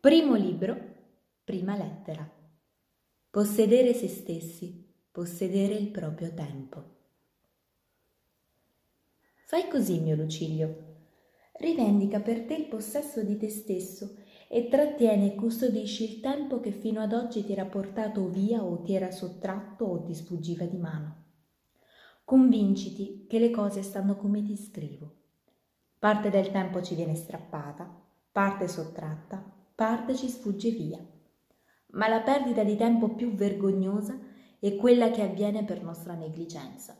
[0.00, 0.78] Primo libro,
[1.42, 2.24] prima lettera.
[3.30, 6.84] Possedere se stessi, possedere il proprio tempo.
[9.46, 10.98] Fai così, mio Lucilio.
[11.54, 16.70] Rivendica per te il possesso di te stesso e trattiene e custodisci il tempo che
[16.70, 20.76] fino ad oggi ti era portato via o ti era sottratto o ti sfuggiva di
[20.76, 21.24] mano.
[22.22, 25.16] Convinciti che le cose stanno come ti scrivo.
[25.98, 27.92] Parte del tempo ci viene strappata,
[28.30, 29.47] parte sottratta,
[29.78, 30.98] parte ci sfugge via.
[31.92, 34.18] Ma la perdita di tempo più vergognosa
[34.58, 36.98] è quella che avviene per nostra negligenza.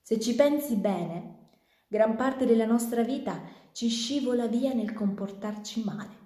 [0.00, 1.48] Se ci pensi bene,
[1.88, 6.16] gran parte della nostra vita ci scivola via nel comportarci male,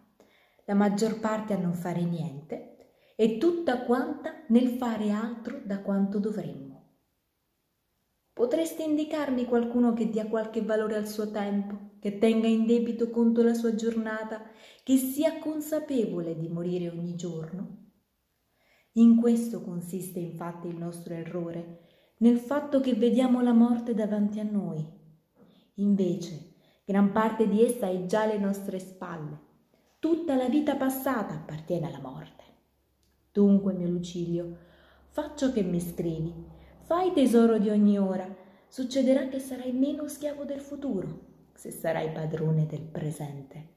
[0.67, 6.19] la maggior parte a non fare niente e tutta quanta nel fare altro da quanto
[6.19, 6.74] dovremmo.
[8.35, 13.45] Potresti indicarmi qualcuno che dia qualche valore al suo tempo, che tenga in debito conto
[13.45, 14.43] la sua giornata,
[14.83, 17.83] che sia consapevole di morire ogni giorno?
[18.95, 21.83] In questo consiste infatti il nostro errore,
[22.19, 24.85] nel fatto che vediamo la morte davanti a noi.
[25.75, 26.55] Invece,
[26.85, 29.39] gran parte di essa è già alle nostre spalle.
[30.01, 32.43] Tutta la vita passata appartiene alla morte.
[33.31, 34.57] Dunque, mio Lucilio,
[35.11, 38.29] faccio che mi scrivi Fai tesoro di ogni ora,
[38.69, 43.69] succederà che sarai meno schiavo del futuro se sarai padrone del presente.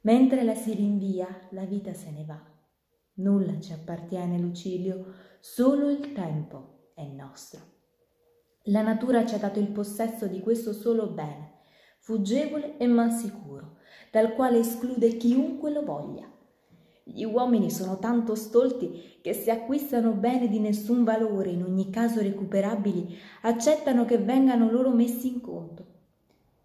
[0.00, 2.42] Mentre la si rinvia, la vita se ne va.
[3.16, 7.60] Nulla ci appartiene, Lucilio, solo il tempo è nostro.
[8.68, 11.58] La natura ci ha dato il possesso di questo solo bene,
[11.98, 13.76] fuggevole e mal sicuro,
[14.10, 16.26] dal quale esclude chiunque lo voglia.
[17.08, 22.20] Gli uomini sono tanto stolti che se acquistano beni di nessun valore, in ogni caso
[22.20, 25.84] recuperabili, accettano che vengano loro messi in conto.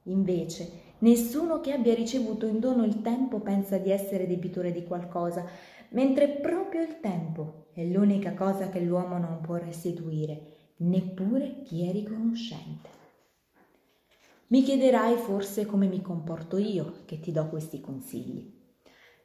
[0.06, 5.46] Invece, nessuno che abbia ricevuto in dono il tempo pensa di essere debitore di qualcosa,
[5.90, 10.42] mentre proprio il tempo è l'unica cosa che l'uomo non può restituire,
[10.78, 12.90] neppure chi è riconoscente.
[14.48, 18.61] Mi chiederai forse come mi comporto io che ti do questi consigli.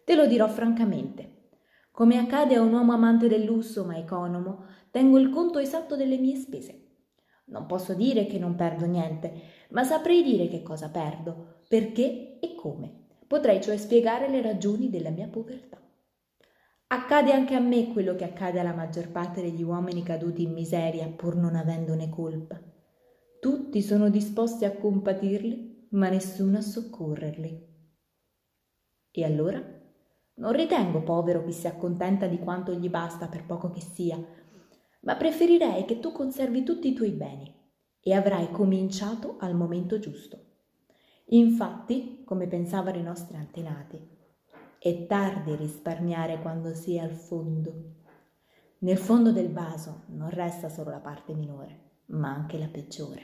[0.06, 1.48] Te lo dirò francamente.
[1.90, 6.16] Come accade a un uomo amante del lusso ma economo, tengo il conto esatto delle
[6.16, 6.84] mie spese.
[7.46, 9.32] Non posso dire che non perdo niente,
[9.70, 13.06] ma saprei dire che cosa perdo, perché e come.
[13.26, 15.82] Potrei cioè spiegare le ragioni della mia povertà.
[16.86, 21.08] Accade anche a me quello che accade alla maggior parte degli uomini caduti in miseria
[21.08, 22.62] pur non avendone colpa.
[23.40, 27.74] Tutti sono disposti a compatirli, ma nessuno a soccorrerli.
[29.10, 29.75] E allora?
[30.36, 34.22] Non ritengo povero chi si accontenta di quanto gli basta per poco che sia,
[35.00, 37.54] ma preferirei che tu conservi tutti i tuoi beni
[38.00, 40.38] e avrai cominciato al momento giusto.
[41.30, 43.98] Infatti, come pensavano i nostri antenati,
[44.78, 47.94] è tardi risparmiare quando si è al fondo.
[48.78, 53.22] Nel fondo del vaso non resta solo la parte minore, ma anche la peggiore.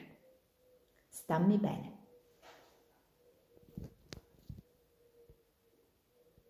[1.09, 1.92] Stammi bene.